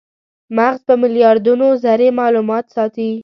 مغز 0.55 0.79
په 0.87 0.93
میلیاردونو 1.01 1.67
ذرې 1.83 2.09
مالومات 2.19 2.65
ساتي. 2.75 3.11